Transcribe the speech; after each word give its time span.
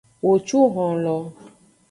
Wo 0.25 0.33
cu 0.47 0.59
honlo. 0.73 1.15